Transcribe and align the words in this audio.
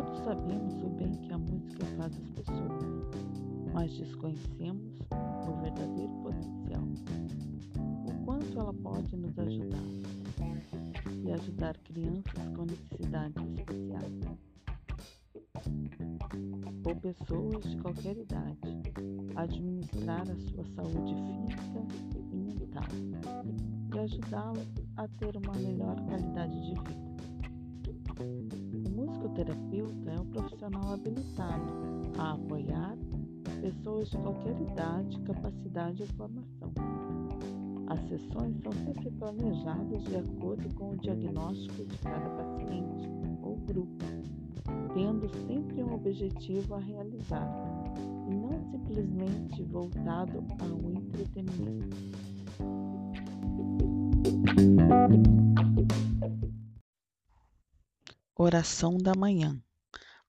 Todos 0.00 0.18
sabemos 0.24 0.82
o 0.82 0.88
bem 0.88 1.12
que 1.12 1.30
a 1.30 1.36
música 1.36 1.84
faz 1.98 2.16
às 2.16 2.30
pessoas, 2.30 2.82
mas 3.74 3.92
desconhecemos 3.98 4.98
o 5.46 5.60
verdadeiro 5.60 6.12
potencial, 6.22 6.82
o 8.06 8.24
quanto 8.24 8.58
ela 8.58 8.72
pode 8.72 9.14
nos 9.14 9.38
ajudar 9.38 9.84
e 11.22 11.30
ajudar 11.32 11.76
crianças 11.80 12.48
com 12.56 12.64
necessidades 12.64 13.44
especiais 13.58 14.38
ou 16.82 16.96
pessoas 16.96 17.62
de 17.64 17.76
qualquer 17.82 18.16
idade 18.16 18.82
a 19.36 19.42
administrar 19.42 20.22
a 20.22 20.36
sua 20.48 20.64
saúde 20.76 21.14
física 21.14 21.86
e 22.32 22.36
mental 22.36 22.88
e 23.94 23.98
ajudá-la 23.98 24.64
a 24.96 25.06
ter 25.08 25.36
uma 25.36 25.52
melhor 25.56 26.00
qualidade 26.06 26.58
de 26.58 26.74
vida. 26.74 28.69
O 29.40 29.42
musicoterapeuta 29.42 30.10
é 30.10 30.20
um 30.20 30.26
profissional 30.26 30.92
habilitado 30.92 31.72
a 32.18 32.32
apoiar 32.32 32.94
pessoas 33.62 34.10
de 34.10 34.18
qualquer 34.18 34.60
idade, 34.60 35.18
capacidade 35.20 36.02
ou 36.02 36.08
formação. 36.08 36.72
As 37.86 38.00
sessões 38.08 38.54
são 38.62 38.72
sempre 38.72 39.10
planejadas 39.12 40.04
de 40.04 40.16
acordo 40.16 40.74
com 40.74 40.90
o 40.90 40.96
diagnóstico 40.98 41.86
de 41.86 41.98
cada 41.98 42.28
paciente 42.28 43.08
ou 43.42 43.56
grupo, 43.56 44.04
tendo 44.92 45.26
sempre 45.46 45.84
um 45.84 45.94
objetivo 45.94 46.74
a 46.74 46.78
realizar 46.78 47.50
e 48.30 48.34
não 48.34 48.60
simplesmente 48.70 49.62
voltado 49.64 50.44
ao 50.60 50.92
entretenimento. 50.92 51.96
Oração 58.42 58.96
da 58.96 59.12
manhã. 59.14 59.62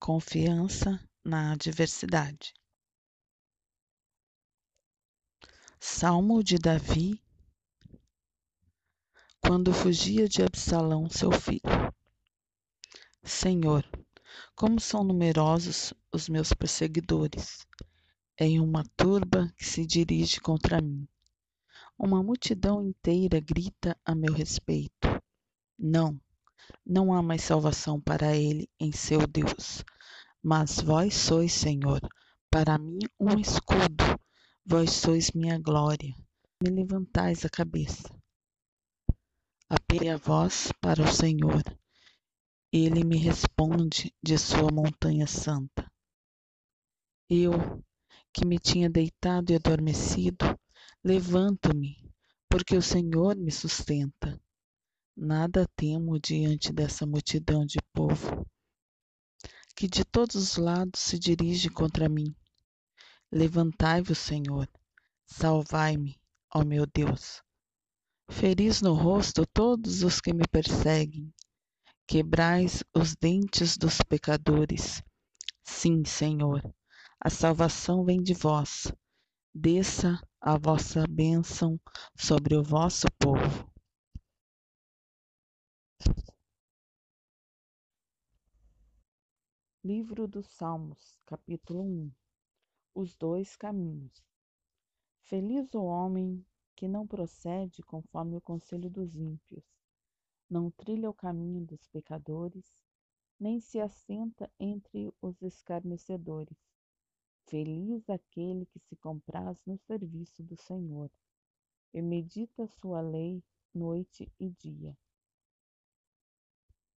Confiança 0.00 0.98
na 1.22 1.52
adversidade. 1.52 2.54
Salmo 5.78 6.42
de 6.42 6.56
Davi 6.56 7.22
quando 9.42 9.74
fugia 9.74 10.26
de 10.26 10.42
Absalão, 10.42 11.10
seu 11.10 11.30
filho. 11.30 11.60
Senhor, 13.22 13.84
como 14.56 14.80
são 14.80 15.04
numerosos 15.04 15.92
os 16.10 16.30
meus 16.30 16.54
perseguidores, 16.54 17.66
em 18.38 18.58
uma 18.58 18.84
turba 18.96 19.52
que 19.54 19.66
se 19.66 19.84
dirige 19.84 20.40
contra 20.40 20.80
mim. 20.80 21.06
Uma 21.98 22.22
multidão 22.22 22.82
inteira 22.82 23.38
grita 23.38 23.94
a 24.02 24.14
meu 24.14 24.32
respeito. 24.32 25.08
Não, 25.78 26.18
não 26.84 27.12
há 27.12 27.22
mais 27.22 27.42
salvação 27.42 28.00
para 28.00 28.36
ele 28.36 28.68
em 28.80 28.92
seu 28.92 29.26
Deus. 29.26 29.84
Mas 30.42 30.80
vós 30.80 31.14
sois, 31.14 31.52
Senhor, 31.52 32.00
para 32.50 32.78
mim 32.78 33.00
um 33.20 33.38
escudo, 33.38 34.18
vós 34.64 34.90
sois 34.90 35.32
minha 35.32 35.58
glória. 35.58 36.14
Me 36.62 36.70
levantais 36.70 37.44
a 37.44 37.48
cabeça. 37.48 38.08
Apelei 39.68 40.10
a 40.10 40.16
vós 40.16 40.72
para 40.80 41.02
o 41.02 41.12
Senhor. 41.12 41.62
Ele 42.72 43.04
me 43.04 43.16
responde 43.16 44.14
de 44.22 44.38
sua 44.38 44.70
montanha 44.72 45.26
santa. 45.26 45.90
Eu, 47.28 47.52
que 48.32 48.46
me 48.46 48.58
tinha 48.58 48.88
deitado 48.88 49.52
e 49.52 49.56
adormecido, 49.56 50.58
levanto-me, 51.04 51.96
porque 52.48 52.76
o 52.76 52.82
Senhor 52.82 53.36
me 53.36 53.50
sustenta. 53.50 54.40
Nada 55.20 55.68
temo 55.74 56.16
diante 56.16 56.72
dessa 56.72 57.04
multidão 57.04 57.66
de 57.66 57.78
povo, 57.92 58.46
que 59.74 59.88
de 59.88 60.04
todos 60.04 60.36
os 60.36 60.56
lados 60.56 61.00
se 61.00 61.18
dirige 61.18 61.68
contra 61.68 62.08
mim. 62.08 62.32
Levantai-vos, 63.32 64.16
Senhor, 64.16 64.68
salvai-me, 65.26 66.16
ó 66.54 66.64
meu 66.64 66.86
Deus. 66.86 67.42
Feris 68.30 68.80
no 68.80 68.94
rosto 68.94 69.44
todos 69.44 70.04
os 70.04 70.20
que 70.20 70.32
me 70.32 70.46
perseguem, 70.46 71.34
quebrais 72.06 72.84
os 72.94 73.16
dentes 73.16 73.76
dos 73.76 74.00
pecadores. 74.08 75.02
Sim, 75.64 76.04
Senhor, 76.04 76.62
a 77.20 77.28
salvação 77.28 78.04
vem 78.04 78.22
de 78.22 78.34
vós. 78.34 78.92
Desça 79.52 80.22
a 80.40 80.56
vossa 80.56 81.04
bênção 81.10 81.76
sobre 82.16 82.54
o 82.54 82.62
vosso 82.62 83.08
povo. 83.18 83.67
Livro 89.84 90.26
dos 90.26 90.48
Salmos, 90.48 91.16
capítulo 91.24 91.84
1 91.84 92.10
Os 92.96 93.14
dois 93.14 93.54
caminhos. 93.54 94.26
Feliz 95.22 95.72
o 95.72 95.84
homem 95.84 96.44
que 96.74 96.88
não 96.88 97.06
procede 97.06 97.80
conforme 97.84 98.36
o 98.36 98.40
conselho 98.40 98.90
dos 98.90 99.14
ímpios, 99.14 99.64
não 100.50 100.68
trilha 100.72 101.08
o 101.08 101.14
caminho 101.14 101.64
dos 101.64 101.86
pecadores, 101.86 102.76
nem 103.38 103.60
se 103.60 103.78
assenta 103.78 104.50
entre 104.58 105.14
os 105.22 105.40
escarnecedores. 105.42 106.58
Feliz 107.46 108.10
aquele 108.10 108.66
que 108.66 108.80
se 108.80 108.96
compraz 108.96 109.64
no 109.64 109.78
serviço 109.78 110.42
do 110.42 110.56
Senhor 110.56 111.08
e 111.94 112.02
medita 112.02 112.66
sua 112.66 113.00
lei 113.00 113.44
noite 113.72 114.28
e 114.40 114.50
dia. 114.50 114.98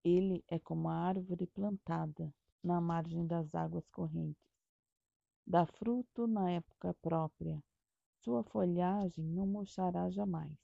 Ele 0.02 0.42
é 0.48 0.58
como 0.58 0.88
a 0.88 0.94
árvore 0.94 1.46
plantada 1.46 2.32
na 2.62 2.80
margem 2.80 3.26
das 3.26 3.54
águas 3.54 3.86
correntes. 3.90 4.50
Dá 5.46 5.66
fruto 5.66 6.26
na 6.26 6.50
época 6.50 6.94
própria, 7.02 7.62
sua 8.22 8.42
folhagem 8.42 9.24
não 9.26 9.46
murchará 9.46 10.08
jamais. 10.08 10.56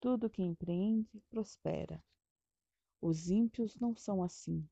Tudo 0.00 0.30
que 0.30 0.42
empreende 0.42 1.20
prospera. 1.28 2.02
Os 3.00 3.30
ímpios 3.30 3.76
não 3.76 3.94
são 3.94 4.22
assim, 4.22 4.68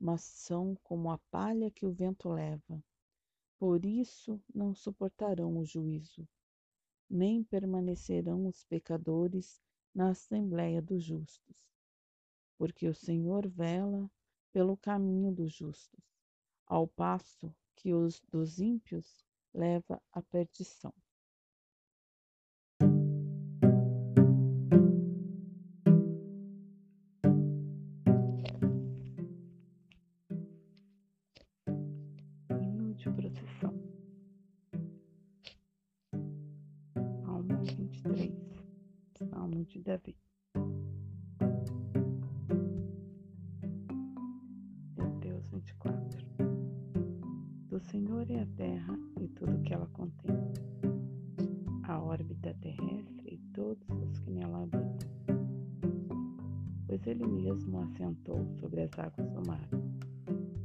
mas 0.00 0.22
são 0.22 0.74
como 0.82 1.10
a 1.10 1.18
palha 1.30 1.70
que 1.70 1.84
o 1.84 1.92
vento 1.92 2.30
leva. 2.30 2.82
Por 3.58 3.84
isso 3.84 4.40
não 4.54 4.74
suportarão 4.74 5.58
o 5.58 5.64
juízo, 5.64 6.26
nem 7.10 7.42
permanecerão 7.42 8.46
os 8.46 8.64
pecadores 8.64 9.60
na 9.94 10.10
assembléia 10.10 10.80
dos 10.80 11.02
justos. 11.02 11.77
Porque 12.58 12.88
o 12.88 12.94
Senhor 12.94 13.48
vela 13.48 14.10
pelo 14.52 14.76
caminho 14.76 15.32
dos 15.32 15.52
justos, 15.52 16.04
ao 16.66 16.86
passo 16.86 17.54
que 17.76 17.94
os 17.94 18.20
dos 18.28 18.58
ímpios 18.58 19.24
leva 19.54 20.02
à 20.12 20.20
perdição. 20.20 20.92
Salmo 37.24 37.64
23. 37.64 38.32
Salmo 39.30 39.64
de 39.64 39.80
Davi. 39.80 40.27
24. 45.58 46.24
Do 47.68 47.80
Senhor 47.80 48.30
é 48.30 48.42
a 48.42 48.46
terra 48.56 48.96
e 49.20 49.26
tudo 49.28 49.60
que 49.62 49.74
ela 49.74 49.88
contém, 49.88 50.36
a 51.82 52.00
órbita 52.00 52.54
terrestre 52.60 53.34
e 53.34 53.38
todos 53.52 53.88
os 53.90 54.18
que 54.20 54.30
nela 54.30 54.62
habitam. 54.62 55.08
Pois 56.86 57.04
ele 57.06 57.26
mesmo 57.26 57.80
assentou 57.80 58.46
sobre 58.60 58.82
as 58.82 58.98
águas 58.98 59.28
do 59.30 59.42
mar, 59.48 59.68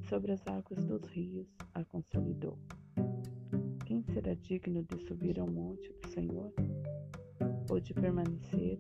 sobre 0.08 0.34
as 0.34 0.46
águas 0.48 0.86
dos 0.86 1.04
rios 1.08 1.48
a 1.74 1.84
consolidou. 1.86 2.60
Quem 3.86 4.04
será 4.14 4.36
digno 4.36 4.84
de 4.84 5.04
subir 5.08 5.40
ao 5.40 5.50
monte 5.50 5.92
do 5.92 6.08
Senhor, 6.10 6.54
ou 7.70 7.80
de 7.80 7.96
permanecer 7.96 8.78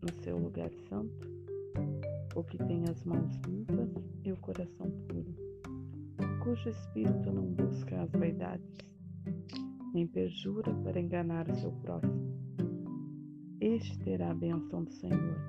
no 0.00 0.14
seu 0.22 0.38
lugar 0.38 0.70
santo? 0.88 1.28
O 2.36 2.44
que 2.44 2.58
tem 2.58 2.84
as 2.84 3.02
mãos 3.02 3.34
limpas 3.48 3.90
e 4.24 4.30
o 4.30 4.36
coração 4.36 4.90
puro 5.08 5.45
cujo 6.46 6.68
espírito 6.68 7.32
não 7.32 7.42
busca 7.42 8.02
as 8.02 8.12
vaidades, 8.12 8.78
nem 9.92 10.06
perjura 10.06 10.72
para 10.84 11.00
enganar 11.00 11.50
o 11.50 11.54
seu 11.56 11.72
próximo. 11.72 12.38
Este 13.60 13.98
terá 13.98 14.30
a 14.30 14.34
benção 14.34 14.84
do 14.84 14.92
Senhor 14.92 15.40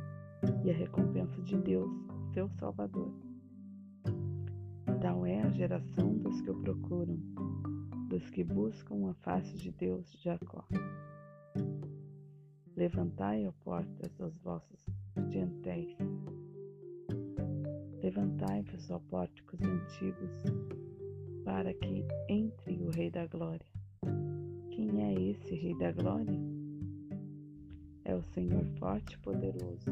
e 0.66 0.72
a 0.72 0.74
recompensa 0.74 1.40
de 1.44 1.56
Deus, 1.56 1.92
seu 2.34 2.50
Salvador. 2.50 3.14
Tal 5.00 5.24
é 5.24 5.40
a 5.40 5.52
geração 5.52 6.18
dos 6.18 6.42
que 6.42 6.50
o 6.50 6.60
procuram, 6.62 7.20
dos 8.10 8.28
que 8.32 8.44
buscam 8.44 9.12
a 9.12 9.14
face 9.14 9.56
de 9.56 9.72
Deus 9.74 10.12
de 10.14 10.24
Jacó. 10.24 10.66
Levantai, 12.76 13.48
ó 13.48 13.52
portas, 13.64 14.20
os 14.20 14.36
vossos 14.40 14.84
dintéis. 15.30 15.96
Levantai-vos, 18.02 18.90
ó 18.90 19.00
pórticos 19.00 19.62
antigos, 19.62 20.87
para 21.48 21.74
que 21.74 22.06
entre 22.28 22.84
o 22.84 22.90
Rei 22.90 23.10
da 23.10 23.26
Glória. 23.26 23.66
Quem 24.70 25.02
é 25.02 25.14
esse 25.32 25.56
Rei 25.56 25.74
da 25.78 25.94
Glória? 25.94 26.38
É 28.04 28.14
o 28.14 28.22
Senhor 28.22 28.66
forte 28.78 29.16
e 29.16 29.18
poderoso, 29.20 29.90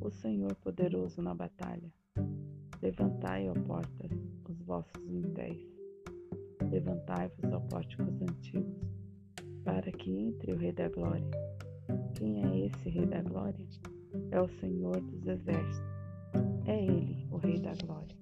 o 0.00 0.10
Senhor 0.12 0.54
poderoso 0.54 1.20
na 1.20 1.34
batalha. 1.34 1.92
Levantai, 2.80 3.48
ó 3.50 3.54
portas, 3.66 4.12
os 4.48 4.62
vossos 4.62 5.04
dintéis. 5.08 5.60
Levantai-vos, 6.70 7.52
ó 7.52 7.58
pórticos 7.58 8.22
antigos, 8.22 8.80
para 9.64 9.90
que 9.90 10.08
entre 10.08 10.52
o 10.52 10.56
Rei 10.56 10.70
da 10.70 10.88
Glória. 10.88 11.30
Quem 12.14 12.44
é 12.44 12.66
esse 12.66 12.88
Rei 12.88 13.06
da 13.06 13.20
Glória? 13.22 13.66
É 14.30 14.40
o 14.40 14.48
Senhor 14.60 15.00
dos 15.00 15.26
Exércitos. 15.26 15.90
É 16.64 16.80
Ele, 16.80 17.26
o 17.28 17.38
Rei 17.38 17.58
da 17.58 17.74
Glória. 17.84 18.19